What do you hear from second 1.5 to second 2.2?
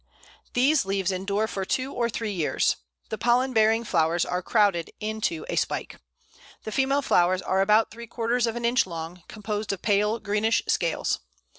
two or